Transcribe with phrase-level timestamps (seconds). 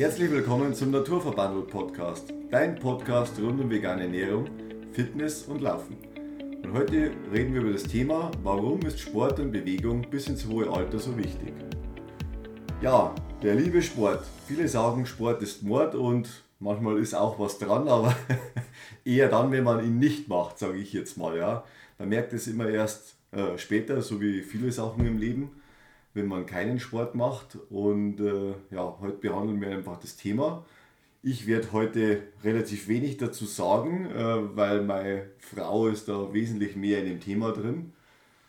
[0.00, 4.48] Herzlich willkommen zum Naturverbandel Podcast, dein Podcast rund um vegane Ernährung,
[4.92, 5.98] Fitness und Laufen.
[6.64, 10.70] Und heute reden wir über das Thema, warum ist Sport und Bewegung bis ins hohe
[10.72, 11.52] Alter so wichtig?
[12.80, 14.24] Ja, der liebe Sport.
[14.48, 16.30] Viele sagen, Sport ist Mord und
[16.60, 18.16] manchmal ist auch was dran, aber
[19.04, 21.36] eher dann, wenn man ihn nicht macht, sage ich jetzt mal.
[21.36, 21.62] Ja.
[21.98, 25.59] Man merkt es immer erst äh, später, so wie viele Sachen im Leben
[26.14, 27.58] wenn man keinen Sport macht.
[27.70, 30.64] Und äh, ja, heute behandeln wir einfach das Thema.
[31.22, 37.00] Ich werde heute relativ wenig dazu sagen, äh, weil meine Frau ist da wesentlich mehr
[37.00, 37.92] in dem Thema drin.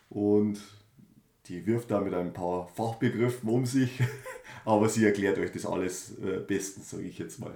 [0.08, 0.60] Und
[1.46, 4.00] die wirft da mit ein paar Fachbegriffen um sich,
[4.64, 7.54] aber sie erklärt euch das alles äh, bestens, sage ich jetzt mal.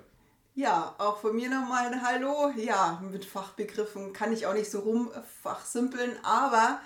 [0.54, 2.50] Ja, auch von mir nochmal ein Hallo.
[2.56, 6.80] Ja, mit Fachbegriffen kann ich auch nicht so rumfachsimpeln, aber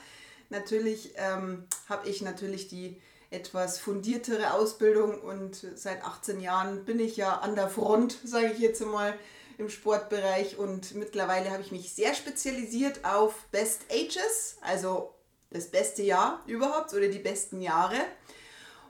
[0.50, 3.00] natürlich ähm, habe ich natürlich die
[3.30, 8.59] etwas fundiertere Ausbildung und seit 18 Jahren bin ich ja an der Front, sage ich
[8.59, 9.14] jetzt mal,
[9.56, 15.14] im Sportbereich und mittlerweile habe ich mich sehr spezialisiert auf Best Ages, also
[15.51, 17.98] das beste Jahr überhaupt oder die besten Jahre.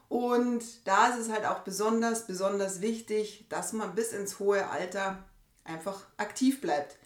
[0.09, 5.25] Und da ist es halt auch besonders, besonders wichtig, dass man bis ins hohe Alter
[5.65, 6.97] einfach aktiv bleibt.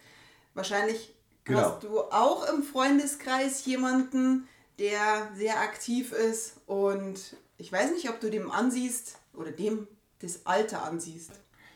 [0.55, 1.60] Wahrscheinlich genau.
[1.60, 8.20] hast du auch im Freundeskreis jemanden, der sehr aktiv ist und ich weiß nicht, ob
[8.20, 9.86] du dem ansiehst oder dem
[10.20, 11.33] das Alter ansiehst.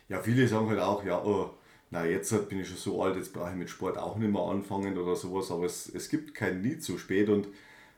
[0.09, 1.51] Ja, viele sagen halt auch, ja, oh,
[1.91, 4.41] na jetzt bin ich schon so alt, jetzt brauche ich mit Sport auch nicht mehr
[4.41, 7.47] anfangen oder sowas, aber es, es gibt kein Lied zu spät und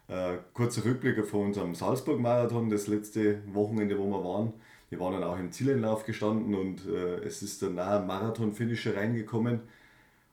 [0.07, 4.53] äh, kurzer Rückblick von unserem Salzburg-Marathon, das letzte Wochenende, wo wir waren.
[4.89, 9.61] Wir waren dann auch im Zieleinlauf gestanden und äh, es ist dann ein Marathon-Finisher reingekommen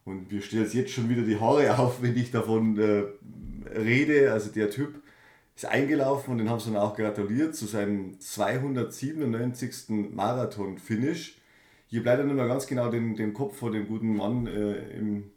[0.08, 3.04] und mir stellt jetzt schon wieder die Haare auf, wenn ich davon äh,
[3.78, 4.32] rede.
[4.32, 5.02] Also der Typ
[5.54, 9.88] ist eingelaufen und den haben sie dann auch gratuliert zu seinem 297.
[10.14, 11.38] Marathon-Finish.
[11.90, 14.96] Ich habe leider nicht mehr ganz genau den, den Kopf von dem guten Mann äh,
[14.96, 15.30] im,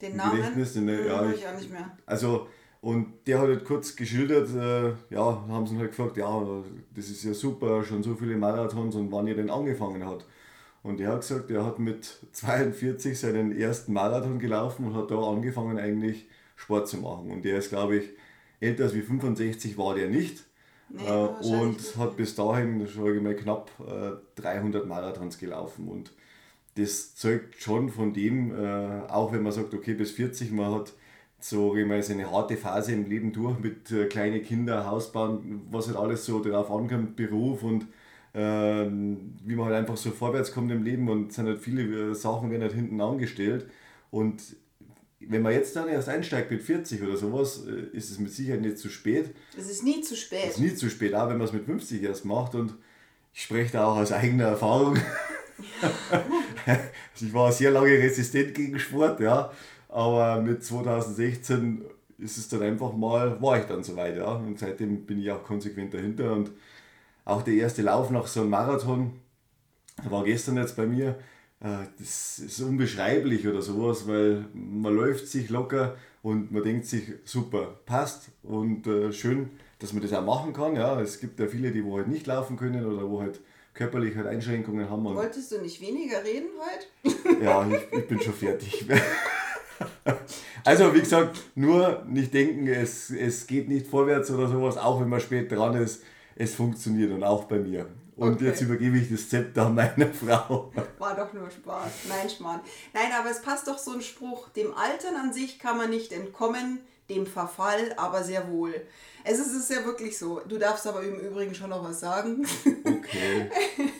[0.00, 0.36] den im Namen?
[0.36, 0.74] Gedächtnis.
[0.74, 1.96] Den, äh, ja, ich, auch nicht mehr.
[2.06, 2.48] Also,
[2.80, 6.62] und der hat halt kurz geschildert, äh, ja, haben sie halt gefragt, ja,
[6.94, 10.26] das ist ja super, schon so viele Marathons und wann er denn angefangen hat.
[10.84, 15.16] Und er hat gesagt, er hat mit 42 seinen ersten Marathon gelaufen und hat da
[15.16, 17.30] angefangen eigentlich Sport zu machen.
[17.30, 18.10] Und der ist, glaube ich,
[18.60, 20.44] älter als wie 65 war der nicht.
[20.90, 25.88] Nee, äh, und hat bis dahin schon mal knapp äh, 300 Marathons gelaufen.
[25.88, 26.12] Und
[26.76, 30.92] das zeugt schon von dem, äh, auch wenn man sagt, okay, bis 40, man hat
[31.40, 35.86] so ich meine, eine harte Phase im Leben durch mit äh, kleinen Kindern, Hausbauen, was
[35.86, 37.86] halt alles so darauf ankommt, Beruf und
[38.38, 42.50] wie man halt einfach so vorwärts kommt im Leben und sind halt viele äh, Sachen
[42.50, 43.66] werden halt hinten angestellt.
[44.10, 44.42] Und
[45.20, 48.60] wenn man jetzt dann erst einsteigt mit 40 oder sowas, äh, ist es mit Sicherheit
[48.60, 49.34] nicht zu spät.
[49.56, 50.46] Es ist nie zu spät.
[50.48, 52.56] Es ist nie zu spät, auch wenn man es mit 50 erst macht.
[52.56, 52.74] Und
[53.32, 54.96] ich spreche da auch aus eigener Erfahrung.
[57.20, 59.52] ich war sehr lange resistent gegen Sport, ja.
[59.88, 61.84] Aber mit 2016
[62.18, 64.34] ist es dann einfach mal, war ich dann soweit, ja.
[64.34, 66.32] Und seitdem bin ich auch konsequent dahinter.
[66.32, 66.50] Und
[67.24, 69.12] auch der erste Lauf nach so einem Marathon,
[70.02, 71.16] war gestern jetzt bei mir,
[71.60, 77.12] äh, das ist unbeschreiblich oder sowas, weil man läuft sich locker und man denkt sich,
[77.24, 80.76] super, passt und äh, schön, dass man das auch machen kann.
[80.76, 83.40] Ja, es gibt ja viele, die wo halt nicht laufen können oder wo halt
[83.72, 85.04] körperlich halt Einschränkungen haben.
[85.04, 87.44] Wolltest du nicht weniger reden heute?
[87.44, 88.86] ja, ich, ich bin schon fertig.
[90.64, 95.08] also wie gesagt, nur nicht denken, es, es geht nicht vorwärts oder sowas, auch wenn
[95.08, 96.02] man spät dran ist,
[96.36, 97.88] es funktioniert und auch bei mir.
[98.16, 98.46] Und okay.
[98.46, 100.72] jetzt übergebe ich das Zepter an meine Frau.
[100.98, 101.90] War doch nur Spaß.
[102.08, 102.60] Nein, Schmarrn.
[102.92, 106.12] Nein, aber es passt doch so ein Spruch, dem Altern an sich kann man nicht
[106.12, 106.78] entkommen,
[107.08, 108.74] dem Verfall aber sehr wohl.
[109.24, 110.40] Es ist, es ist ja wirklich so.
[110.46, 112.46] Du darfst aber im Übrigen schon noch was sagen.
[112.84, 113.50] Okay.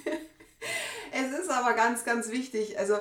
[1.13, 2.79] es ist aber ganz, ganz wichtig.
[2.79, 2.99] Also,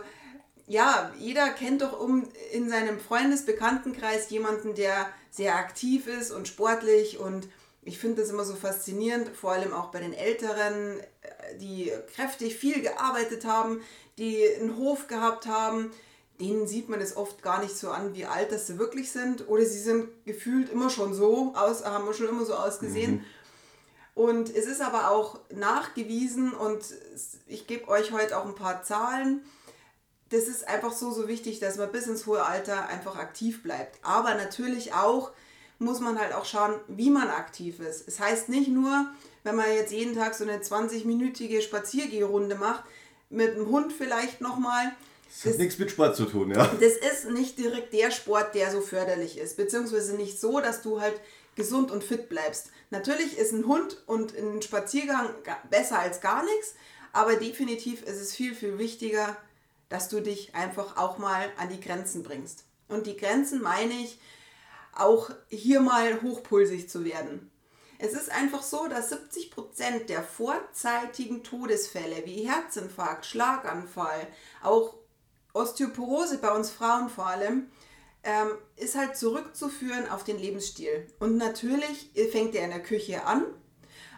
[0.65, 7.19] ja, jeder kennt doch um in seinem Freundesbekanntenkreis jemanden, der sehr aktiv ist und sportlich
[7.19, 7.47] und
[7.85, 12.55] ich finde das immer so faszinierend, vor allem auch bei den Älteren, äh, die kräftig
[12.55, 13.81] viel gearbeitet haben,
[14.17, 15.91] die einen Hof gehabt haben.
[16.39, 19.47] Denen sieht man es oft gar nicht so an, wie alt das sie wirklich sind.
[19.47, 23.15] Oder sie sind gefühlt immer schon so aus, haben schon immer so ausgesehen.
[23.15, 23.25] Mhm.
[24.15, 26.83] Und es ist aber auch nachgewiesen und
[27.47, 29.43] ich gebe euch heute auch ein paar Zahlen.
[30.29, 33.99] Das ist einfach so, so wichtig, dass man bis ins hohe Alter einfach aktiv bleibt.
[34.03, 35.31] Aber natürlich auch,
[35.83, 38.07] muss man halt auch schauen, wie man aktiv ist.
[38.07, 39.07] Es heißt nicht nur,
[39.43, 42.83] wenn man jetzt jeden Tag so eine 20-minütige Spaziergehrunde macht,
[43.29, 44.93] mit dem Hund vielleicht nochmal.
[45.27, 46.65] Das, das hat nichts mit Sport zu tun, ja.
[46.79, 51.01] Das ist nicht direkt der Sport, der so förderlich ist, beziehungsweise nicht so, dass du
[51.01, 51.19] halt
[51.55, 52.71] gesund und fit bleibst.
[52.89, 55.29] Natürlich ist ein Hund und ein Spaziergang
[55.69, 56.75] besser als gar nichts,
[57.11, 59.37] aber definitiv ist es viel, viel wichtiger,
[59.89, 62.63] dass du dich einfach auch mal an die Grenzen bringst.
[62.87, 64.19] Und die Grenzen meine ich,
[64.95, 67.51] auch hier mal hochpulsig zu werden.
[67.99, 74.27] Es ist einfach so, dass 70 Prozent der vorzeitigen Todesfälle wie Herzinfarkt, Schlaganfall,
[74.61, 74.95] auch
[75.53, 77.67] Osteoporose bei uns Frauen vor allem,
[78.23, 81.07] ähm, ist halt zurückzuführen auf den Lebensstil.
[81.19, 83.45] Und natürlich fängt er in der Küche an,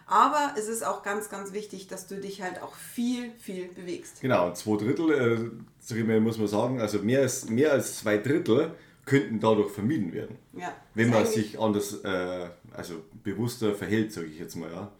[0.06, 4.20] aber es ist auch ganz, ganz wichtig, dass du dich halt auch viel, viel bewegst.
[4.20, 5.52] Genau, zwei Drittel,
[5.90, 8.74] äh, muss man sagen, also mehr als, mehr als zwei Drittel
[9.06, 10.36] könnten dadurch vermieden werden.
[10.52, 14.70] Ja, wenn man sich anders, äh, also bewusster verhält, sage ich jetzt mal.
[14.70, 14.92] Ja.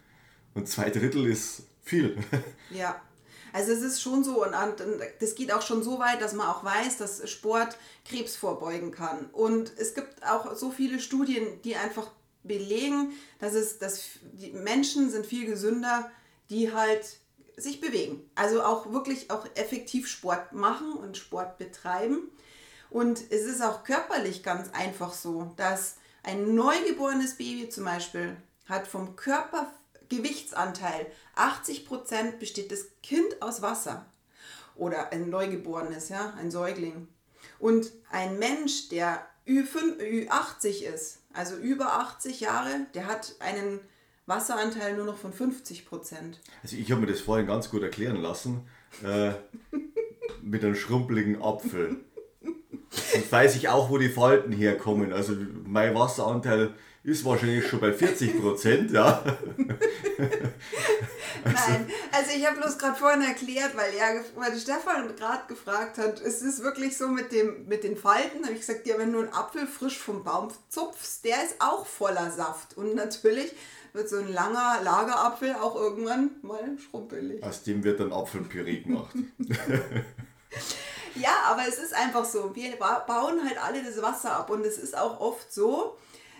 [0.55, 2.17] Und zwei Drittel ist viel.
[2.71, 3.01] Ja,
[3.53, 6.47] also es ist schon so und, und das geht auch schon so weit, dass man
[6.47, 9.27] auch weiß, dass Sport Krebs vorbeugen kann.
[9.33, 12.11] Und es gibt auch so viele Studien, die einfach
[12.43, 16.11] belegen, dass es, dass die Menschen sind viel gesünder,
[16.51, 17.19] die halt
[17.57, 18.29] sich bewegen.
[18.35, 22.29] Also auch wirklich auch effektiv Sport machen und Sport betreiben.
[22.97, 28.89] Und es ist auch körperlich ganz einfach so, dass ein neugeborenes Baby zum Beispiel hat
[28.89, 31.07] vom Körpergewichtsanteil
[31.37, 34.07] 80% besteht das Kind aus Wasser.
[34.77, 37.09] Oder ein Neugeborenes, ja, ein Säugling.
[37.59, 39.99] Und ein Mensch, der Ü5,
[40.31, 43.81] Ü80 ist, also über 80 Jahre, der hat einen
[44.25, 45.83] Wasseranteil nur noch von 50%
[46.63, 48.67] Also ich habe mir das vorhin ganz gut erklären lassen.
[49.05, 49.33] Äh,
[50.41, 52.06] mit einem schrumpeligen Apfel.
[53.15, 55.13] Und weiß ich auch, wo die Falten herkommen.
[55.13, 55.33] Also
[55.65, 56.75] mein Wasseranteil
[57.07, 59.23] ist wahrscheinlich schon bei 40 Prozent, ja.
[61.45, 66.19] Nein, also ich habe bloß gerade vorhin erklärt, weil, er, weil Stefan gerade gefragt hat,
[66.19, 68.41] ist es wirklich so mit, dem, mit den Falten?
[68.41, 71.61] Da habe ich gesagt, ja, wenn du einen Apfel frisch vom Baum zupfst, der ist
[71.61, 72.77] auch voller Saft.
[72.77, 73.53] Und natürlich
[73.93, 77.43] wird so ein langer Lagerapfel auch irgendwann mal schrumpelig.
[77.45, 79.15] Aus dem wird dann Apfelpüree gemacht.
[81.21, 82.55] Ja, aber es ist einfach so.
[82.55, 85.97] Wir bauen halt alle das Wasser ab und es ist auch oft so,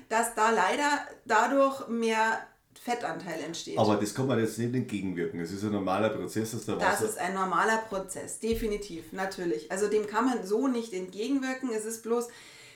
[0.09, 2.47] dass da leider dadurch mehr
[2.83, 3.79] Fettanteil entsteht.
[3.79, 5.41] Aber das kann man jetzt nicht entgegenwirken.
[5.41, 6.91] Es ist ein normaler Prozess, dass der Wasser...
[6.91, 9.71] Das ist ein normaler Prozess, definitiv, natürlich.
[9.73, 11.71] Also dem kann man so nicht entgegenwirken.
[11.73, 12.29] Es ist bloß,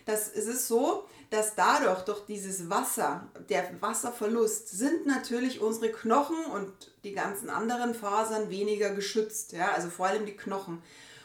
[0.06, 6.44] dass es ist so, dass dadurch, durch dieses Wasser, der Wasserverlust, sind natürlich unsere Knochen
[6.46, 6.72] und
[7.04, 9.52] die ganzen anderen Fasern weniger geschützt.
[9.52, 9.70] Ja?
[9.72, 10.82] Also vor allem die Knochen.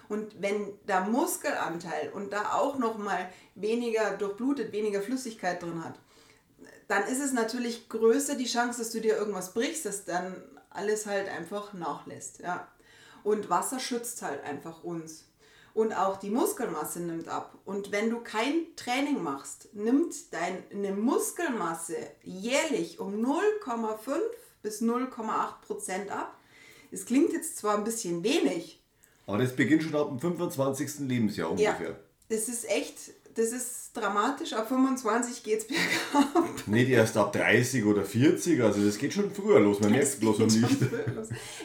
[0.09, 5.99] Und wenn der Muskelanteil und da auch nochmal weniger durchblutet, weniger Flüssigkeit drin hat,
[6.87, 11.05] dann ist es natürlich größer die Chance, dass du dir irgendwas brichst, dass dann alles
[11.05, 12.39] halt einfach nachlässt.
[12.39, 12.67] Ja.
[13.23, 15.25] Und Wasser schützt halt einfach uns.
[15.73, 17.57] Und auch die Muskelmasse nimmt ab.
[17.65, 24.13] Und wenn du kein Training machst, nimmt deine Muskelmasse jährlich um 0,5
[24.61, 26.39] bis 0,8 Prozent ab.
[26.91, 28.84] Es klingt jetzt zwar ein bisschen wenig,
[29.25, 30.99] aber das beginnt schon ab dem 25.
[31.07, 31.89] Lebensjahr ungefähr.
[31.89, 31.95] Ja,
[32.29, 34.53] das ist echt, das ist dramatisch.
[34.53, 36.67] Ab 25 geht es bergab.
[36.67, 40.19] Nicht erst ab 30 oder 40, also das geht schon früher los, man merkt es
[40.19, 40.81] bloß noch nicht.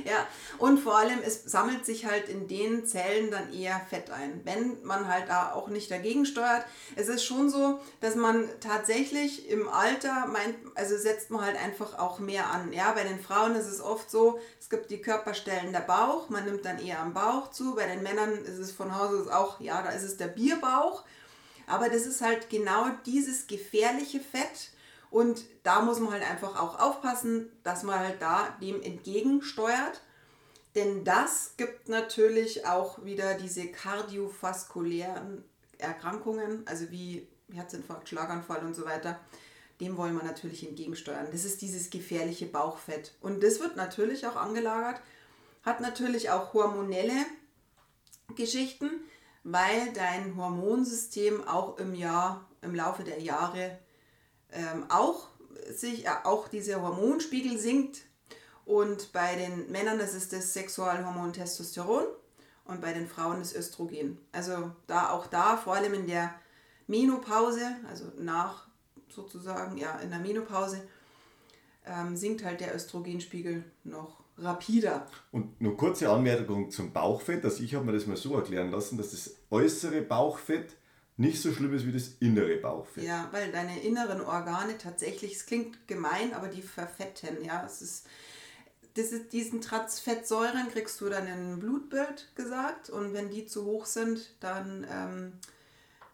[0.05, 0.26] Ja,
[0.58, 4.82] und vor allem, es sammelt sich halt in den Zellen dann eher Fett ein, wenn
[4.84, 6.64] man halt da auch nicht dagegen steuert.
[6.96, 11.99] Es ist schon so, dass man tatsächlich im Alter meint, also setzt man halt einfach
[11.99, 12.72] auch mehr an.
[12.72, 16.44] Ja, bei den Frauen ist es oft so, es gibt die Körperstellen der Bauch, man
[16.44, 17.74] nimmt dann eher am Bauch zu.
[17.74, 21.05] Bei den Männern ist es von Hause aus auch, ja, da ist es der Bierbauch.
[21.70, 24.70] Aber das ist halt genau dieses gefährliche Fett.
[25.10, 30.03] Und da muss man halt einfach auch aufpassen, dass man halt da dem entgegensteuert.
[30.74, 35.44] Denn das gibt natürlich auch wieder diese kardiovaskulären
[35.79, 39.19] Erkrankungen, also wie Herzinfarkt, Schlaganfall und so weiter.
[39.81, 41.29] Dem wollen wir natürlich entgegensteuern.
[41.32, 43.15] Das ist dieses gefährliche Bauchfett.
[43.20, 45.00] Und das wird natürlich auch angelagert,
[45.62, 47.27] hat natürlich auch hormonelle
[48.36, 48.91] Geschichten,
[49.44, 53.79] weil dein Hormonsystem auch im Jahr, im Laufe der Jahre
[54.53, 55.29] ähm, auch
[55.70, 58.03] sich, äh, auch dieser Hormonspiegel sinkt
[58.65, 62.05] und bei den Männern das ist das Sexualhormon Testosteron
[62.65, 64.19] und bei den Frauen das Östrogen.
[64.32, 66.35] Also da auch da, vor allem in der
[66.87, 68.69] Menopause, also nach
[69.09, 70.82] sozusagen, ja, in der Menopause,
[71.85, 75.06] ähm, sinkt halt der Östrogenspiegel noch rapider.
[75.31, 77.44] Und nur kurze Anmerkung zum Bauchfett.
[77.44, 80.77] Also ich habe mir das mal so erklären lassen, dass das äußere Bauchfett
[81.17, 83.05] nicht so schlimm ist wie das innere Bauchfett.
[83.05, 87.44] Ja, weil deine inneren Organe tatsächlich, es klingt gemein, aber die verfetten.
[87.44, 88.06] Ja, es ist
[88.94, 93.87] das ist, diesen Transfettsäuren kriegst du dann in Blutbild gesagt und wenn die zu hoch
[93.87, 95.32] sind, dann, ähm,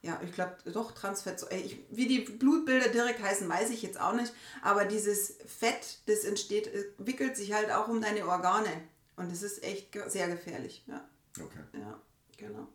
[0.07, 4.33] ja, ich glaube doch Transfettsäuren, wie die Blutbilder direkt heißen, weiß ich jetzt auch nicht,
[4.63, 8.71] aber dieses Fett, das entsteht, wickelt sich halt auch um deine Organe
[9.17, 10.85] Und es ist echt ge- sehr gefährlich.
[10.87, 11.07] Ja.
[11.39, 11.61] Okay.
[11.79, 12.01] Ja,
[12.37, 12.69] genau.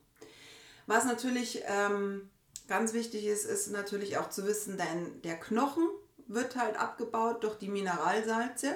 [0.88, 2.30] Was natürlich ähm,
[2.68, 5.88] ganz wichtig ist, ist natürlich auch zu wissen, denn der Knochen
[6.28, 8.76] wird halt abgebaut durch die Mineralsalze.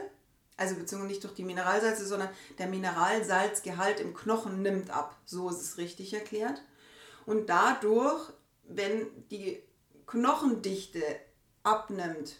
[0.57, 5.17] Also beziehungsweise nicht durch die Mineralsalze, sondern der Mineralsalzgehalt im Knochen nimmt ab.
[5.25, 6.61] So ist es richtig erklärt.
[7.25, 8.29] Und dadurch,
[8.67, 9.61] wenn die
[10.07, 11.03] Knochendichte
[11.63, 12.35] abnimmt,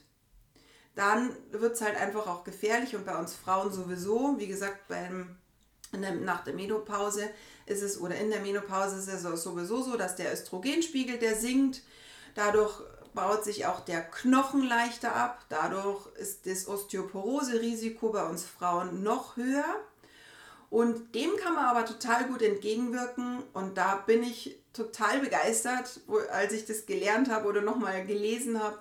[0.95, 4.35] dann wird es halt einfach auch gefährlich und bei uns Frauen sowieso.
[4.37, 5.37] Wie gesagt, beim,
[5.93, 7.29] der, nach der Menopause
[7.65, 11.81] ist es oder in der Menopause ist es sowieso so, dass der Östrogenspiegel, der sinkt.
[12.33, 12.81] Dadurch
[13.13, 15.45] baut sich auch der Knochen leichter ab.
[15.49, 19.65] Dadurch ist das Osteoporose-Risiko bei uns Frauen noch höher.
[20.69, 23.43] Und dem kann man aber total gut entgegenwirken.
[23.53, 26.01] Und da bin ich total begeistert,
[26.31, 28.77] als ich das gelernt habe oder nochmal gelesen habe.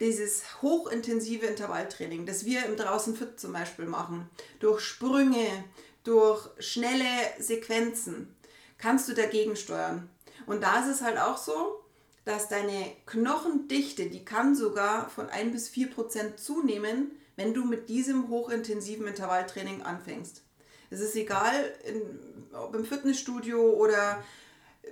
[0.00, 4.28] Dieses hochintensive Intervalltraining, das wir im Draußen Fit zum Beispiel machen,
[4.60, 5.64] durch Sprünge,
[6.04, 7.04] durch schnelle
[7.38, 8.34] Sequenzen,
[8.78, 10.10] kannst du dagegen steuern.
[10.46, 11.82] Und da ist es halt auch so,
[12.24, 17.88] dass deine Knochendichte, die kann sogar von 1 bis 4 Prozent zunehmen, wenn du mit
[17.88, 20.42] diesem hochintensiven Intervalltraining anfängst.
[20.90, 24.22] Es ist egal, in, ob im Fitnessstudio oder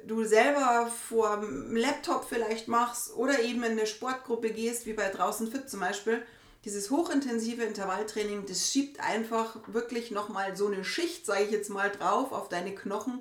[0.06, 5.08] du selber vor dem Laptop vielleicht machst oder eben in eine Sportgruppe gehst, wie bei
[5.08, 6.22] draußen fit zum Beispiel.
[6.64, 11.90] Dieses hochintensive Intervalltraining, das schiebt einfach wirklich nochmal so eine Schicht, sage ich jetzt mal,
[11.90, 13.20] drauf auf deine Knochen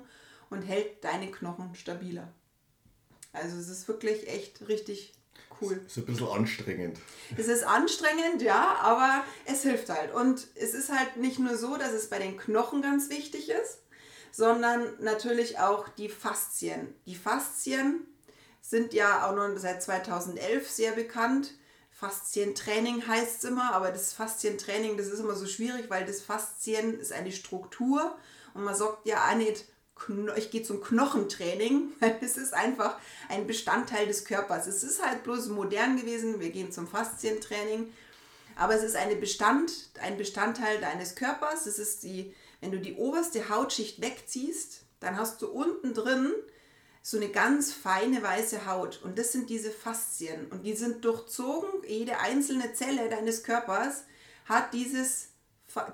[0.50, 2.32] und hält deine Knochen stabiler.
[3.32, 5.12] Also es ist wirklich echt richtig
[5.60, 5.80] cool.
[5.86, 6.98] Ist ein bisschen anstrengend.
[7.36, 10.14] Es ist anstrengend, ja, aber es hilft halt.
[10.14, 13.78] Und es ist halt nicht nur so, dass es bei den Knochen ganz wichtig ist,
[14.34, 16.92] sondern natürlich auch die Faszien.
[17.06, 18.04] Die Faszien
[18.60, 21.52] sind ja auch noch seit 2011 sehr bekannt.
[21.92, 26.98] Faszientraining heißt es immer, aber das Faszientraining, das ist immer so schwierig, weil das Faszien
[26.98, 28.16] ist eine Struktur
[28.54, 29.66] und man sagt ja auch nicht,
[30.34, 32.96] ich gehe zum Knochentraining, weil es ist einfach
[33.28, 34.66] ein Bestandteil des Körpers.
[34.66, 37.92] Es ist halt bloß modern gewesen, wir gehen zum Faszientraining,
[38.56, 39.70] aber es ist eine Bestand,
[40.02, 41.66] ein Bestandteil deines Körpers.
[41.66, 42.34] Es ist die,
[42.64, 46.32] wenn du die oberste Hautschicht wegziehst, dann hast du unten drin
[47.02, 49.02] so eine ganz feine weiße Haut.
[49.04, 50.46] Und das sind diese Faszien.
[50.46, 54.04] Und die sind durchzogen, jede einzelne Zelle deines Körpers
[54.46, 55.28] hat dieses,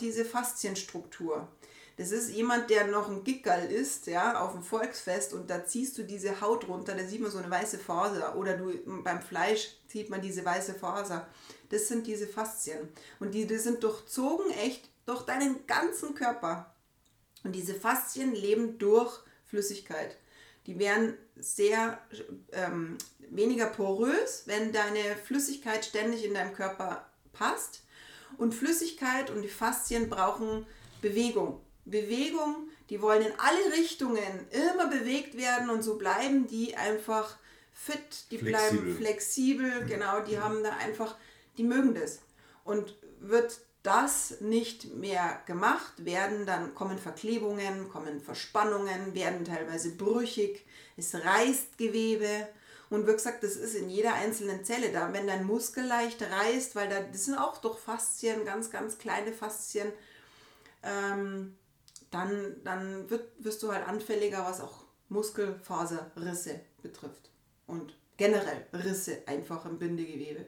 [0.00, 1.48] diese Faszienstruktur.
[1.96, 5.34] Das ist jemand, der noch ein Gickerl ist, ja, auf dem Volksfest.
[5.34, 8.36] Und da ziehst du diese Haut runter, da sieht man so eine weiße Faser.
[8.36, 8.72] Oder du
[9.02, 11.26] beim Fleisch sieht man diese weiße Faser.
[11.70, 12.88] Das sind diese Faszien.
[13.18, 16.72] Und die, die sind durchzogen echt durch deinen ganzen Körper.
[17.42, 20.16] Und diese Faszien leben durch Flüssigkeit.
[20.66, 21.98] Die werden sehr
[22.52, 27.82] ähm, weniger porös, wenn deine Flüssigkeit ständig in deinem Körper passt.
[28.38, 30.64] Und Flüssigkeit und die Faszien brauchen
[31.02, 31.60] Bewegung.
[31.86, 37.36] Bewegung, die wollen in alle Richtungen immer bewegt werden und so bleiben die einfach
[37.72, 38.52] fit, die flexibel.
[38.52, 41.16] bleiben flexibel, genau, die haben da einfach,
[41.56, 42.20] die mögen das.
[42.62, 50.66] Und wird das nicht mehr gemacht, werden dann kommen Verklebungen, kommen Verspannungen, werden teilweise brüchig,
[50.96, 52.48] es reißt Gewebe.
[52.90, 55.12] Und wie gesagt, das ist in jeder einzelnen Zelle da.
[55.12, 59.32] Wenn dein Muskel leicht reißt, weil da, das sind auch doch Faszien, ganz, ganz kleine
[59.32, 59.92] Faszien,
[60.82, 61.56] ähm,
[62.10, 67.30] dann, dann wird, wirst du halt anfälliger, was auch Muskelfaserrisse betrifft.
[67.66, 70.44] Und generell Risse einfach im Bindegewebe.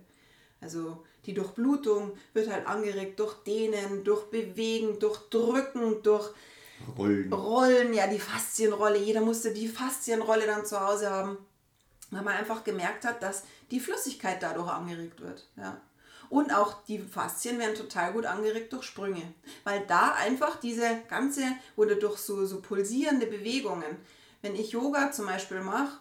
[0.60, 6.30] Also die Durchblutung wird halt angeregt durch Dehnen, durch Bewegen, durch Drücken, durch
[6.98, 7.32] Rollen.
[7.32, 8.98] Rollen, ja, die Faszienrolle.
[8.98, 11.38] Jeder musste die Faszienrolle dann zu Hause haben,
[12.10, 15.46] weil man einfach gemerkt hat, dass die Flüssigkeit dadurch angeregt wird.
[15.56, 15.80] Ja.
[16.28, 19.22] Und auch die Faszien werden total gut angeregt durch Sprünge,
[19.64, 21.42] weil da einfach diese ganze
[21.76, 23.98] oder durch so, so pulsierende Bewegungen,
[24.40, 25.98] wenn ich Yoga zum Beispiel mache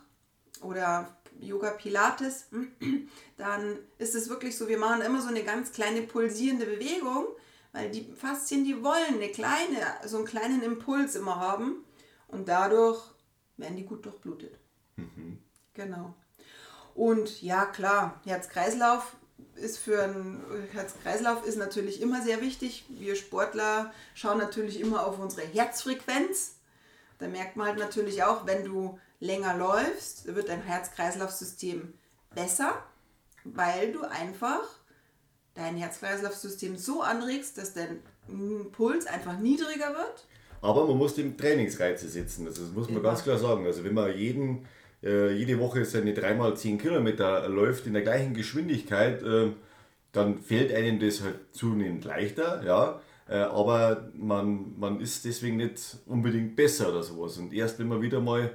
[0.61, 2.47] oder Yoga Pilates,
[3.37, 7.27] dann ist es wirklich so, wir machen immer so eine ganz kleine pulsierende Bewegung,
[7.73, 11.83] weil die Faszien, die wollen eine kleine, so einen kleinen Impuls immer haben
[12.27, 13.01] und dadurch
[13.57, 14.57] werden die gut durchblutet.
[14.95, 15.39] Mhm.
[15.73, 16.13] Genau.
[16.95, 19.15] Und ja, klar, Herz-Kreislauf
[19.55, 22.85] ist für ein Herz-Kreislauf ist natürlich immer sehr wichtig.
[22.89, 26.55] Wir Sportler schauen natürlich immer auf unsere Herzfrequenz.
[27.19, 31.93] Da merkt man halt natürlich auch, wenn du länger läufst, wird dein Herz-Kreislauf-System
[32.35, 32.73] besser,
[33.45, 34.63] weil du einfach
[35.53, 38.01] dein Herz-Kreislauf-System so anregst, dass dein
[38.71, 40.27] Puls einfach niedriger wird.
[40.61, 43.65] Aber man muss dem Trainingsreize setzen, das muss man ganz klar sagen.
[43.65, 44.67] Also wenn man jeden,
[45.03, 49.51] äh, jede Woche seine dreimal 10 Kilometer läuft in der gleichen Geschwindigkeit, äh,
[50.11, 53.01] dann fällt einem das halt zunehmend leichter, ja.
[53.27, 57.37] Äh, aber man, man ist deswegen nicht unbedingt besser oder sowas.
[57.37, 58.51] Und erst wenn man wieder mal,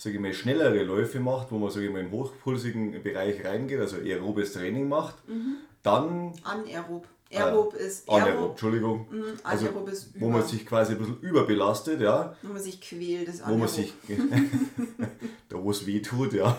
[0.00, 3.80] sage ich mal, schnellere Läufe macht, wo man, sage ich mal, den hochpulsigen Bereich reingeht,
[3.80, 5.56] also aerobes Training macht, mhm.
[5.82, 6.32] dann...
[6.42, 7.06] Anaerob.
[7.30, 8.22] Aerob äh, ist Aerob.
[8.22, 9.06] Anaerob, Entschuldigung.
[9.10, 10.18] Mhm, also, ist.
[10.18, 12.34] Wo man sich quasi ein bisschen überbelastet, ja.
[12.40, 13.46] Wo man sich quält, ist.
[13.46, 13.92] Wo man sich...
[15.50, 16.56] da wo es weh tut, ja.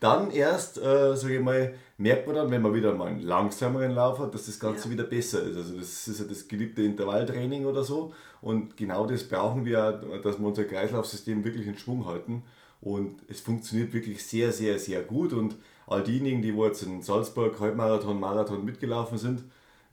[0.00, 3.92] Dann erst, äh, sage ich mal, merkt man dann, wenn man wieder mal einen langsameren
[3.92, 4.94] Lauf hat, dass das Ganze ja.
[4.94, 5.58] wieder besser ist.
[5.58, 8.14] Also das ist ja das geliebte Intervalltraining oder so.
[8.40, 12.42] Und genau das brauchen wir, dass wir unser Kreislaufsystem wirklich in Schwung halten.
[12.82, 15.32] Und es funktioniert wirklich sehr, sehr, sehr gut.
[15.32, 19.44] Und all diejenigen, die jetzt in Salzburg Halbmarathon, Marathon mitgelaufen sind,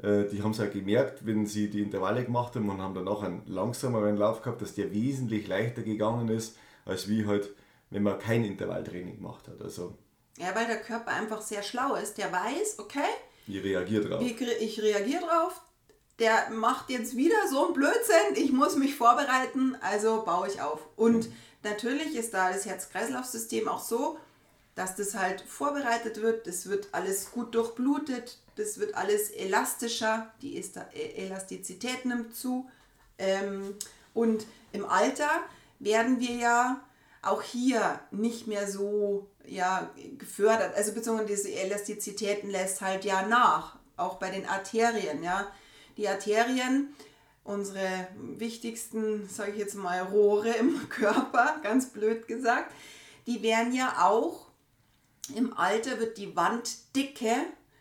[0.01, 3.07] äh, die haben es auch gemerkt, wenn sie die Intervalle gemacht haben und haben dann
[3.07, 7.49] auch einen langsameren Lauf gehabt, dass der wesentlich leichter gegangen ist, als wie halt,
[7.91, 9.61] wenn man kein Intervalltraining gemacht hat.
[9.61, 9.93] Also
[10.39, 12.17] ja, weil der Körper einfach sehr schlau ist.
[12.17, 13.09] Der weiß, okay.
[13.45, 14.21] Ich reagiere drauf.
[14.21, 15.61] Ich, ich reagiere drauf.
[16.17, 18.35] Der macht jetzt wieder so einen Blödsinn.
[18.35, 20.79] Ich muss mich vorbereiten, also baue ich auf.
[20.95, 21.33] Und mhm.
[21.63, 24.17] Natürlich ist da das Herz-Kreislauf-System auch so,
[24.75, 26.47] dass das halt vorbereitet wird.
[26.47, 28.37] Das wird alles gut durchblutet.
[28.55, 30.31] Das wird alles elastischer.
[30.41, 32.69] Die e-, Elastizität nimmt zu.
[33.17, 33.75] Ähm,
[34.13, 35.29] und im Alter
[35.79, 36.81] werden wir ja
[37.21, 40.75] auch hier nicht mehr so ja, gefördert.
[40.75, 45.23] Also beziehungsweise diese Elastizitäten lässt halt ja nach, auch bei den Arterien.
[45.23, 45.47] Ja.
[45.97, 46.95] Die Arterien,
[47.49, 52.71] unsere wichtigsten, sage ich jetzt mal, Rohre im Körper, ganz blöd gesagt,
[53.27, 54.47] die werden ja auch,
[55.35, 57.35] im Alter wird die Wanddicke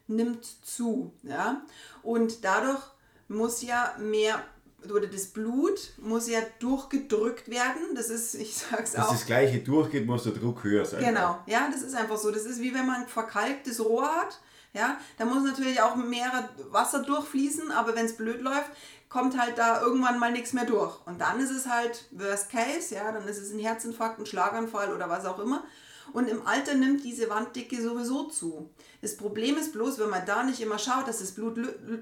[0.06, 1.12] nimmt zu.
[1.22, 1.62] Ja.
[2.02, 2.82] Und dadurch
[3.28, 4.42] muss ja mehr
[4.84, 7.94] oder das Blut muss ja durchgedrückt werden.
[7.94, 9.00] Das ist, ich sag's auch.
[9.00, 11.04] Dass das gleiche durchgeht, muss der Druck höher sein.
[11.04, 12.30] Genau, ja, das ist einfach so.
[12.30, 14.40] Das ist wie wenn man ein verkalktes Rohr hat.
[14.74, 18.70] Ja, da muss natürlich auch mehr Wasser durchfließen, aber wenn es blöd läuft,
[19.08, 20.94] kommt halt da irgendwann mal nichts mehr durch.
[21.06, 24.94] Und dann ist es halt Worst Case, ja, dann ist es ein Herzinfarkt, ein Schlaganfall
[24.94, 25.64] oder was auch immer.
[26.12, 28.70] Und im Alter nimmt diese Wanddicke sowieso zu.
[29.02, 31.58] Das Problem ist bloß, wenn man da nicht immer schaut, dass das Blut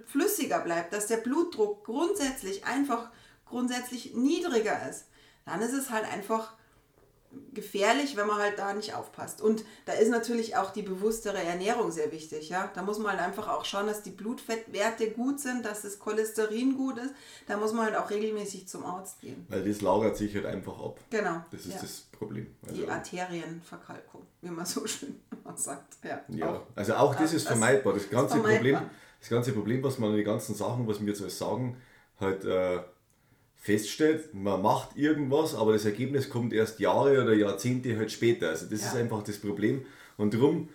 [0.06, 3.10] flüssiger bleibt, dass der Blutdruck grundsätzlich einfach
[3.46, 5.06] grundsätzlich niedriger ist,
[5.44, 6.54] dann ist es halt einfach
[7.52, 9.40] gefährlich, wenn man halt da nicht aufpasst.
[9.40, 12.48] Und da ist natürlich auch die bewusstere Ernährung sehr wichtig.
[12.48, 12.70] Ja?
[12.74, 16.76] Da muss man halt einfach auch schauen, dass die Blutfettwerte gut sind, dass das Cholesterin
[16.76, 17.14] gut ist.
[17.46, 19.46] Da muss man halt auch regelmäßig zum Arzt gehen.
[19.48, 21.00] Weil das lagert sich halt einfach ab.
[21.10, 21.44] Genau.
[21.50, 21.80] Das ist ja.
[21.80, 22.54] das Problem.
[22.62, 25.20] Also die Arterienverkalkung, wie man so schön
[25.54, 25.96] sagt.
[26.04, 26.62] Ja, ja auch.
[26.74, 27.94] also auch das ist vermeidbar.
[27.94, 28.78] Das ganze, Problem,
[29.20, 31.76] das ganze Problem, was man an den ganzen Sachen, was wir jetzt alles sagen,
[32.20, 32.44] halt...
[32.44, 32.80] Äh,
[33.66, 38.50] feststellt, man macht irgendwas, aber das Ergebnis kommt erst Jahre oder Jahrzehnte halt später.
[38.50, 38.86] Also das ja.
[38.86, 39.84] ist einfach das Problem.
[40.16, 40.68] Und darum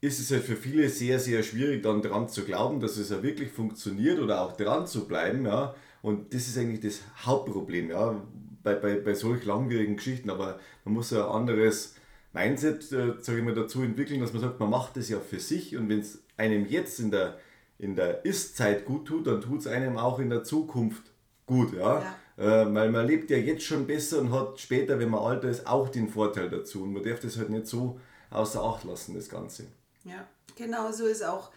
[0.00, 3.22] ist es halt für viele sehr, sehr schwierig, dann dran zu glauben, dass es ja
[3.22, 5.46] wirklich funktioniert oder auch dran zu bleiben.
[5.46, 5.76] Ja.
[6.02, 8.20] Und das ist eigentlich das Hauptproblem, ja,
[8.64, 10.28] bei, bei, bei solch langwierigen Geschichten.
[10.28, 11.94] Aber man muss ein anderes
[12.32, 15.38] Mindset, äh, sage ich mal, dazu entwickeln, dass man sagt, man macht das ja für
[15.38, 17.38] sich und wenn es einem jetzt in der,
[17.78, 21.04] in der Ist-Zeit gut tut, dann tut es einem auch in der Zukunft
[21.46, 21.74] gut.
[21.74, 22.00] Ja?
[22.00, 22.16] ja.
[22.36, 25.66] Äh, weil man lebt ja jetzt schon besser und hat später, wenn man alter ist,
[25.66, 26.82] auch den Vorteil dazu.
[26.82, 29.66] Und man darf das halt nicht so außer Acht lassen, das Ganze.
[30.04, 31.50] Ja, genau so ist auch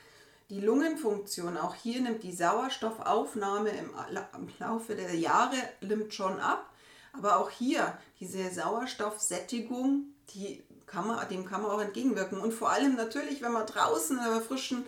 [0.50, 1.58] die Lungenfunktion.
[1.58, 3.90] Auch hier nimmt die Sauerstoffaufnahme im,
[4.36, 6.72] im Laufe der Jahre nimmt schon ab.
[7.14, 12.40] Aber auch hier, diese Sauerstoffsättigung, die kann man, dem kann man auch entgegenwirken.
[12.40, 14.86] Und vor allem natürlich, wenn man draußen in der frischen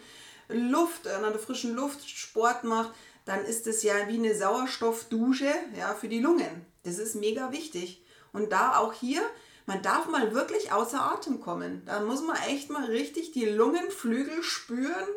[0.47, 2.91] Luft, in der frischen Luft Sport macht,
[3.25, 6.65] dann ist es ja wie eine Sauerstoffdusche ja, für die Lungen.
[6.83, 8.03] Das ist mega wichtig.
[8.33, 9.21] Und da auch hier,
[9.65, 11.83] man darf mal wirklich außer Atem kommen.
[11.85, 15.07] Da muss man echt mal richtig die Lungenflügel spüren.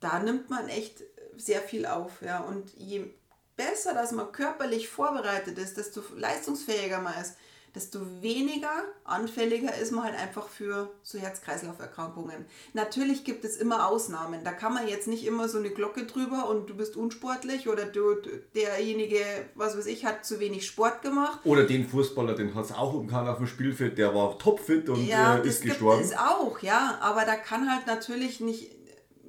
[0.00, 1.02] Da nimmt man echt
[1.36, 2.22] sehr viel auf.
[2.22, 2.40] Ja.
[2.40, 3.10] Und je
[3.56, 7.34] besser, dass man körperlich vorbereitet ist, desto leistungsfähiger man ist,
[7.78, 8.72] desto weniger
[9.04, 12.44] anfälliger ist man halt einfach für so Herz-Kreislauf-Erkrankungen.
[12.72, 14.42] Natürlich gibt es immer Ausnahmen.
[14.42, 17.84] Da kann man jetzt nicht immer so eine Glocke drüber und du bist unsportlich oder
[17.84, 18.16] du,
[18.56, 19.20] derjenige,
[19.54, 21.38] was weiß ich, hat zu wenig Sport gemacht.
[21.44, 25.06] Oder den Fußballer, den hat es auch umgehauen auf dem Spielfeld, der war topfit und
[25.06, 26.02] ja, äh, ist gestorben.
[26.02, 26.98] Ja, das auch, ja.
[27.00, 28.72] Aber da kann halt natürlich nicht,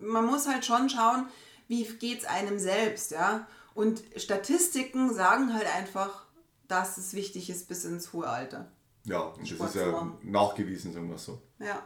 [0.02, 1.28] man muss halt schon schauen,
[1.68, 3.48] wie geht es einem selbst, ja.
[3.76, 6.26] Und Statistiken sagen halt einfach,
[6.70, 8.72] dass es wichtig ist bis ins hohe Alter.
[9.04, 11.42] Ja, das ist ja nachgewiesen, sagen wir so.
[11.60, 11.84] Ja.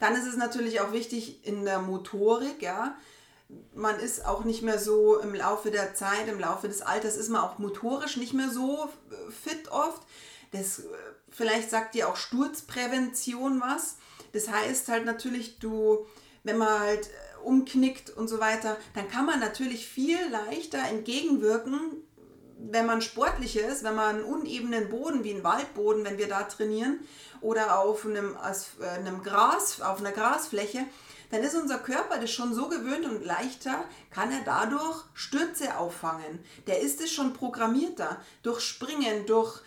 [0.00, 2.96] Dann ist es natürlich auch wichtig in der Motorik, ja.
[3.74, 7.28] Man ist auch nicht mehr so im Laufe der Zeit, im Laufe des Alters ist
[7.28, 8.88] man auch motorisch nicht mehr so
[9.44, 10.02] fit oft.
[10.50, 10.82] Das,
[11.30, 13.96] vielleicht sagt dir auch Sturzprävention was.
[14.32, 16.06] Das heißt halt natürlich, du,
[16.42, 17.10] wenn man halt
[17.44, 22.02] umknickt und so weiter, dann kann man natürlich viel leichter entgegenwirken,
[22.70, 26.42] wenn man sportlich ist, wenn man einen unebenen Boden wie einen Waldboden, wenn wir da
[26.44, 27.00] trainieren,
[27.40, 28.36] oder auf einem,
[28.80, 30.86] äh, einem Gras, auf einer Grasfläche,
[31.30, 36.44] dann ist unser Körper das schon so gewöhnt und leichter, kann er dadurch Stürze auffangen.
[36.66, 38.20] Der ist es schon programmierter.
[38.42, 39.60] Durch Springen, durch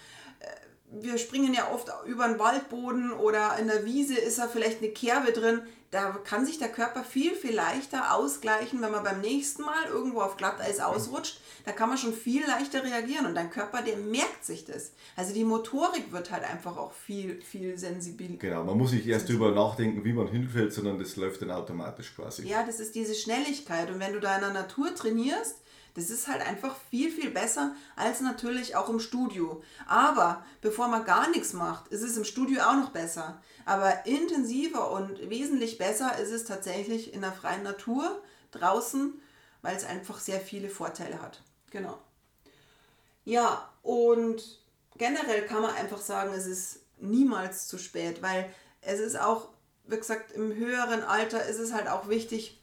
[0.90, 4.92] wir springen ja oft über einen Waldboden oder in der Wiese ist da vielleicht eine
[4.92, 9.62] Kerbe drin da kann sich der Körper viel, viel leichter ausgleichen, wenn man beim nächsten
[9.62, 11.40] Mal irgendwo auf Glatteis ausrutscht.
[11.64, 14.92] Da kann man schon viel leichter reagieren und dein Körper, der merkt sich das.
[15.16, 18.38] Also die Motorik wird halt einfach auch viel, viel sensibel.
[18.38, 22.14] Genau, man muss nicht erst darüber nachdenken, wie man hinfällt, sondern das läuft dann automatisch
[22.14, 22.46] quasi.
[22.46, 23.90] Ja, das ist diese Schnelligkeit.
[23.90, 25.56] Und wenn du da in der Natur trainierst,
[25.98, 29.64] das ist halt einfach viel, viel besser als natürlich auch im Studio.
[29.88, 33.42] Aber bevor man gar nichts macht, ist es im Studio auch noch besser.
[33.66, 39.20] Aber intensiver und wesentlich besser ist es tatsächlich in der freien Natur draußen,
[39.64, 41.42] weil es einfach sehr viele Vorteile hat.
[41.72, 41.98] Genau.
[43.26, 44.62] Ja, und
[44.98, 49.50] generell kann man einfach sagen, es ist niemals zu spät, weil es ist auch,
[49.86, 52.62] wie gesagt, im höheren Alter ist es halt auch wichtig,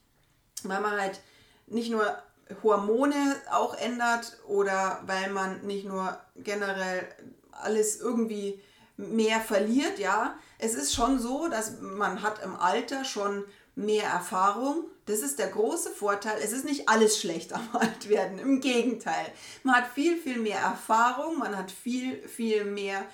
[0.62, 1.20] weil man halt
[1.66, 2.16] nicht nur
[2.62, 7.07] Hormone auch ändert oder weil man nicht nur generell
[7.52, 8.62] alles irgendwie
[8.96, 10.38] mehr verliert, ja.
[10.59, 14.85] Es ist schon so, dass man hat im Alter schon mehr Erfahrung.
[15.07, 16.38] Das ist der große Vorteil.
[16.42, 18.38] Es ist nicht alles schlecht am Altwerden.
[18.38, 19.26] Im Gegenteil.
[19.62, 21.38] Man hat viel, viel mehr Erfahrung.
[21.38, 23.04] Man hat viel, viel mehr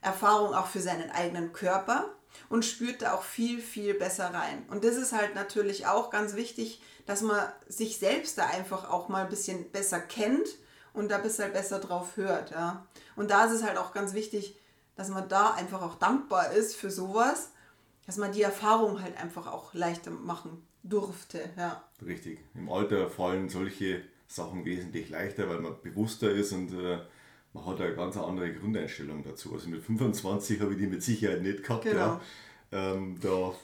[0.00, 2.08] Erfahrung auch für seinen eigenen Körper
[2.48, 4.64] und spürt da auch viel, viel besser rein.
[4.70, 9.08] Und das ist halt natürlich auch ganz wichtig, dass man sich selbst da einfach auch
[9.08, 10.48] mal ein bisschen besser kennt
[10.92, 12.50] und da ein bisschen besser drauf hört.
[12.50, 12.86] Ja.
[13.16, 14.58] Und da ist es halt auch ganz wichtig,
[14.96, 17.50] dass man da einfach auch dankbar ist für sowas,
[18.06, 21.50] dass man die Erfahrung halt einfach auch leichter machen durfte.
[21.56, 21.84] Ja.
[22.04, 22.40] Richtig.
[22.54, 26.98] Im Alter fallen solche Sachen wesentlich leichter, weil man bewusster ist und äh,
[27.64, 29.52] man hat eine ganz andere Grundeinstellung dazu.
[29.52, 31.84] Also mit 25 habe ich die mit Sicherheit nicht gehabt.
[31.84, 31.98] Genau.
[31.98, 32.20] Ja.
[32.70, 33.54] Ähm, da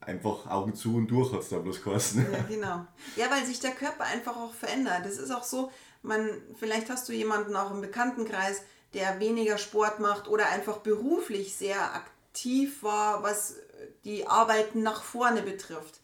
[0.00, 2.26] einfach Augen zu und durch hat es da bloß geheißen.
[2.32, 2.86] Ja, genau.
[3.16, 5.04] Ja, weil sich der Körper einfach auch verändert.
[5.04, 5.72] Das ist auch so,
[6.02, 8.62] man, vielleicht hast du jemanden auch im Bekanntenkreis,
[8.94, 13.56] der weniger Sport macht oder einfach beruflich sehr aktiv war, was
[14.04, 16.00] die Arbeiten nach vorne betrifft.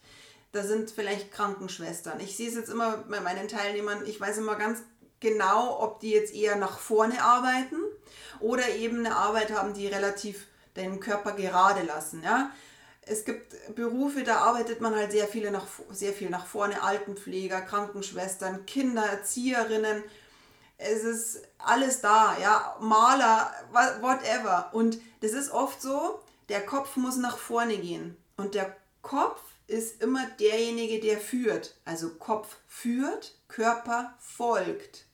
[0.51, 2.19] Da sind vielleicht Krankenschwestern.
[2.19, 4.83] Ich sehe es jetzt immer bei meinen Teilnehmern, ich weiß immer ganz
[5.23, 7.77] genau, ob die jetzt eher nach vorne arbeiten
[8.39, 12.21] oder eben eine Arbeit haben, die relativ den Körper gerade lassen.
[12.23, 12.51] Ja?
[13.01, 16.83] Es gibt Berufe, da arbeitet man halt sehr, viele nach, sehr viel nach vorne.
[16.83, 20.03] Altenpfleger, Krankenschwestern, Kinder, Erzieherinnen,
[20.77, 23.53] es ist alles da, ja, Maler,
[24.01, 24.69] whatever.
[24.73, 28.17] Und das ist oft so, der Kopf muss nach vorne gehen.
[28.37, 31.75] Und der Kopf ist immer derjenige, der führt.
[31.85, 35.05] Also Kopf führt, Körper folgt.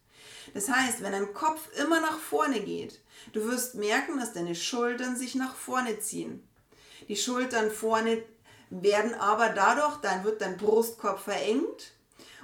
[0.54, 3.00] Das heißt, wenn dein Kopf immer nach vorne geht,
[3.34, 6.48] du wirst merken, dass deine Schultern sich nach vorne ziehen.
[7.08, 8.24] Die Schultern vorne
[8.70, 11.94] werden aber dadurch, dann wird dein Brustkorb verengt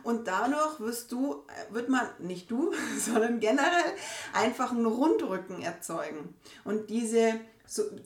[0.04, 3.94] und dadurch wirst du, äh, wird man, nicht du, sondern generell
[4.34, 6.36] einfach einen Rundrücken erzeugen.
[6.63, 7.39] Und diese,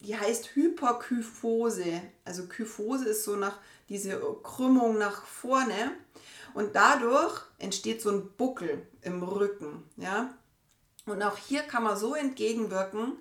[0.01, 2.01] die heißt Hyperkyphose.
[2.23, 3.59] Also Kyphose ist so nach
[3.89, 5.91] diese Krümmung nach vorne.
[6.59, 9.89] Und dadurch entsteht so ein Buckel im Rücken.
[9.95, 10.33] Ja?
[11.05, 13.13] Und auch hier kann man so entgegenwirken,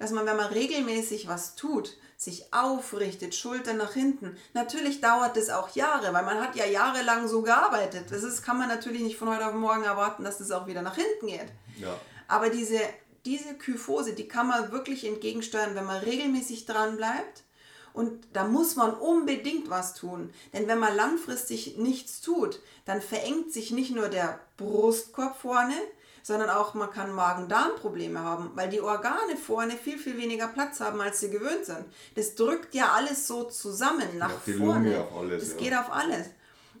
[0.00, 4.36] dass man, wenn man regelmäßig was tut, sich aufrichtet, Schultern nach hinten.
[4.54, 8.06] Natürlich dauert es auch Jahre, weil man hat ja jahrelang so gearbeitet.
[8.10, 10.82] Das ist, kann man natürlich nicht von heute auf morgen erwarten, dass das auch wieder
[10.82, 11.52] nach hinten geht.
[11.78, 11.96] Ja.
[12.26, 12.80] Aber diese,
[13.24, 17.44] diese Kyphose, die kann man wirklich entgegensteuern, wenn man regelmäßig dran bleibt.
[17.92, 20.32] Und da muss man unbedingt was tun.
[20.52, 25.74] Denn wenn man langfristig nichts tut, dann verengt sich nicht nur der Brustkorb vorne,
[26.22, 31.00] sondern auch man kann Magen-Darm-Probleme haben, weil die Organe vorne viel, viel weniger Platz haben,
[31.00, 31.84] als sie gewöhnt sind.
[32.14, 34.90] Das drückt ja alles so zusammen nach ja, vorne.
[34.90, 35.58] Lunge auf alles, das ja.
[35.58, 36.26] geht auf alles.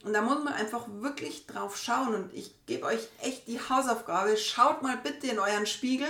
[0.04, 2.14] Und da muss man einfach wirklich drauf schauen.
[2.14, 6.08] Und ich gebe euch echt die Hausaufgabe, schaut mal bitte in euren Spiegel.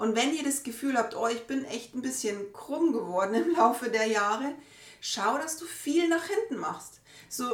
[0.00, 3.54] Und wenn ihr das Gefühl habt, oh, ich bin echt ein bisschen krumm geworden im
[3.54, 4.54] Laufe der Jahre,
[5.02, 7.02] schau, dass du viel nach hinten machst.
[7.28, 7.44] So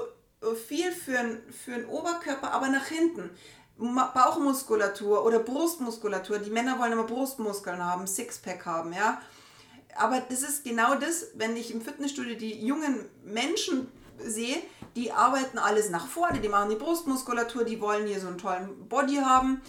[0.69, 3.31] viel für, für den Oberkörper, aber nach hinten.
[3.79, 6.39] Bauchmuskulatur oder Brustmuskulatur.
[6.39, 9.21] Die Männer wollen immer Brustmuskeln haben, Sixpack haben, ja.
[9.97, 13.89] Aber das ist genau das, wenn ich im Fitnessstudio die jungen Menschen
[14.21, 14.59] sehe,
[14.95, 18.89] die arbeiten alles nach vorne, die machen die Brustmuskulatur, die wollen hier so einen tollen
[18.89, 19.63] Body haben.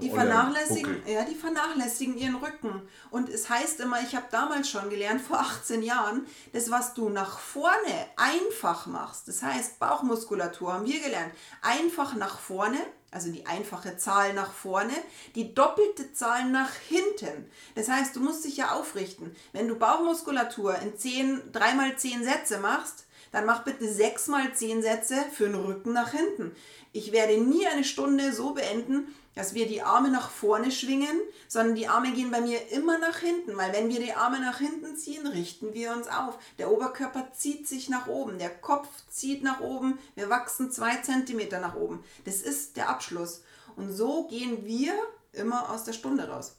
[0.00, 2.82] Die vernachlässigen, ja, die vernachlässigen ihren Rücken.
[3.10, 7.10] Und es heißt immer, ich habe damals schon gelernt, vor 18 Jahren, das, was du
[7.10, 12.78] nach vorne einfach machst, das heißt Bauchmuskulatur, haben wir gelernt, einfach nach vorne,
[13.10, 14.94] also die einfache Zahl nach vorne,
[15.34, 17.50] die doppelte Zahl nach hinten.
[17.74, 19.36] Das heißt, du musst dich ja aufrichten.
[19.52, 24.54] Wenn du Bauchmuskulatur in 10, 3 mal 10 Sätze machst, dann mach bitte 6 mal
[24.54, 26.54] 10 Sätze für den Rücken nach hinten.
[26.92, 31.74] Ich werde nie eine Stunde so beenden, dass wir die Arme nach vorne schwingen, sondern
[31.74, 34.96] die Arme gehen bei mir immer nach hinten, weil wenn wir die Arme nach hinten
[34.96, 36.38] ziehen, richten wir uns auf.
[36.58, 41.60] Der Oberkörper zieht sich nach oben, der Kopf zieht nach oben, wir wachsen zwei Zentimeter
[41.60, 42.04] nach oben.
[42.24, 43.42] Das ist der Abschluss.
[43.76, 44.92] Und so gehen wir
[45.32, 46.56] immer aus der Stunde raus.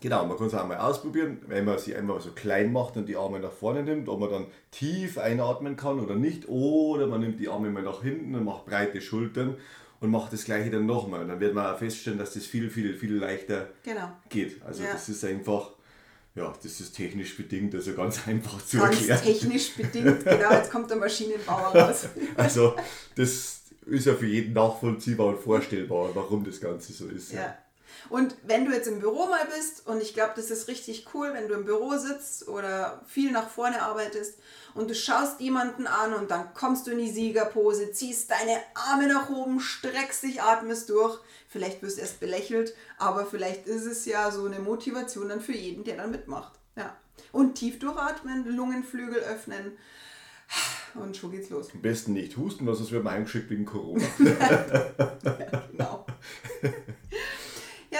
[0.00, 3.06] Genau, man kann es auch mal ausprobieren, wenn man sie einfach so klein macht und
[3.06, 6.48] die Arme nach vorne nimmt, ob man dann tief einatmen kann oder nicht.
[6.48, 9.56] Oder man nimmt die Arme mal nach hinten und macht breite Schultern
[10.06, 11.22] und macht das gleiche dann nochmal.
[11.22, 14.10] Und dann wird man auch feststellen, dass das viel, viel, viel leichter genau.
[14.28, 14.62] geht.
[14.62, 14.92] Also ja.
[14.92, 15.72] das ist einfach,
[16.34, 19.22] ja, das ist technisch bedingt, also ganz einfach zu ganz erklären.
[19.22, 22.06] technisch bedingt, genau, jetzt kommt der Maschinenbauer raus.
[22.36, 22.76] also
[23.16, 27.32] das ist ja für jeden nachvollziehbar und vorstellbar, warum das Ganze so ist.
[27.32, 27.56] Ja.
[28.08, 31.32] Und wenn du jetzt im Büro mal bist, und ich glaube, das ist richtig cool,
[31.32, 34.38] wenn du im Büro sitzt oder viel nach vorne arbeitest
[34.74, 39.08] und du schaust jemanden an und dann kommst du in die Siegerpose, ziehst deine Arme
[39.08, 41.18] nach oben, streckst dich, atmest durch.
[41.48, 45.54] Vielleicht wirst du erst belächelt, aber vielleicht ist es ja so eine Motivation dann für
[45.54, 46.52] jeden, der dann mitmacht.
[46.76, 46.96] Ja.
[47.32, 49.72] Und tief durchatmen, Lungenflügel öffnen.
[50.94, 51.68] Und schon geht's los.
[51.74, 54.04] Am besten nicht husten, sonst wird man eingeschickt wegen Corona.
[54.18, 56.06] ja, genau.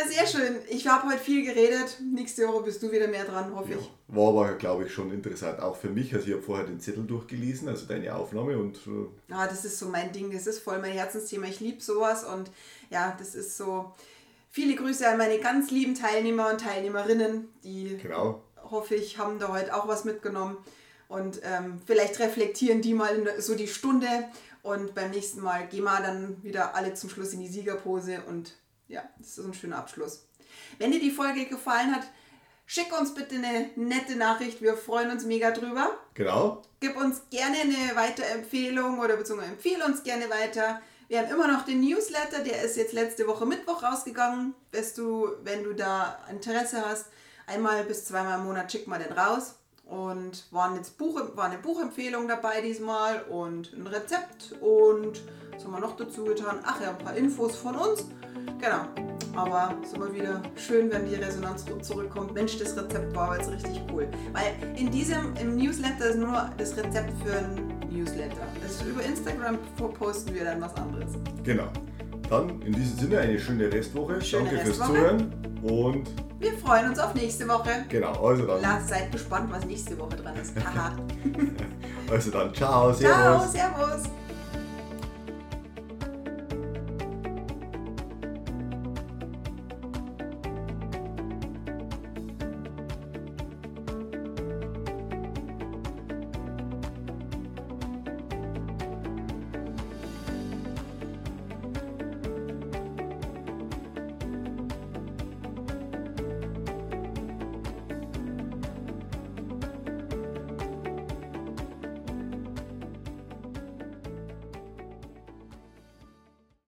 [0.09, 0.57] Sehr schön.
[0.69, 2.01] Ich habe heute viel geredet.
[2.01, 3.91] Nächste Woche bist du wieder mehr dran, hoffe ja, ich.
[4.09, 6.15] War aber, glaube ich, schon interessant, auch für mich.
[6.15, 8.77] Also ich habe vorher den Zettel durchgelesen, also deine Aufnahme und...
[8.87, 11.47] Äh ah, das ist so mein Ding, das ist voll mein Herzensthema.
[11.47, 12.51] Ich liebe sowas und
[12.91, 13.93] ja, das ist so...
[14.51, 18.43] Viele Grüße an meine ganz lieben Teilnehmer und Teilnehmerinnen, die, genau.
[18.71, 20.57] hoffe ich, haben da heute auch was mitgenommen.
[21.09, 24.09] Und ähm, vielleicht reflektieren die mal so die Stunde
[24.63, 28.55] und beim nächsten Mal gehen wir dann wieder alle zum Schluss in die Siegerpose und
[28.89, 30.27] ja, das ist ein schöner Abschluss.
[30.79, 32.07] Wenn dir die Folge gefallen hat,
[32.67, 34.61] schick uns bitte eine nette Nachricht.
[34.63, 35.91] Wir freuen uns mega drüber.
[36.15, 36.63] Genau.
[36.81, 40.81] Gib uns gerne eine Weiterempfehlung oder beziehungsweise empfehle uns gerne weiter.
[41.09, 44.55] Wir haben immer noch den Newsletter, der ist jetzt letzte Woche Mittwoch rausgegangen.
[44.73, 47.07] Bist du, wenn du da Interesse hast,
[47.47, 49.55] einmal bis zweimal im Monat schick mal den raus.
[49.85, 55.23] Und waren jetzt Buch, war eine Buchempfehlung dabei diesmal und ein Rezept und
[55.53, 56.59] was haben wir noch dazu getan?
[56.65, 58.05] Ach ja, ein paar Infos von uns.
[58.59, 59.07] Genau.
[59.35, 62.33] Aber es ist immer wieder schön, wenn die Resonanz zurückkommt.
[62.33, 64.09] Mensch, das Rezept war jetzt richtig cool.
[64.33, 68.47] Weil in diesem, im Newsletter ist nur das Rezept für ein Newsletter.
[68.63, 69.59] Das über Instagram
[69.99, 71.13] posten wir dann was anderes.
[71.45, 71.69] Genau.
[72.31, 74.21] Dann in diesem Sinne eine schöne Restwoche.
[74.21, 74.75] Schöne Danke Restwoche.
[74.75, 77.87] fürs Zuhören und wir freuen uns auf nächste Woche.
[77.89, 78.61] Genau, also dann.
[78.61, 80.55] Lasst, seid gespannt, was nächste Woche dran ist.
[80.57, 80.95] Haha.
[82.11, 83.53] also dann, ciao, servus.
[83.53, 84.03] Ciao, servus.